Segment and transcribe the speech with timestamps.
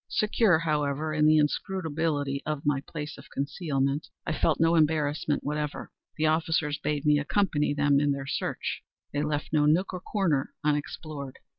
[0.09, 5.91] Secure, however, in the inscrutability of my place of concealment, I felt no embarrassment whatever.
[6.17, 8.81] The officers bade me accompany them in their search.
[9.13, 11.37] They left no nook or corner unexplored.